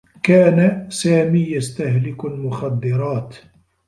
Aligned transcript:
كان 0.23 0.89
سامي 0.89 1.39
يستهلك 1.51 2.25
المخدّرات. 2.25 3.35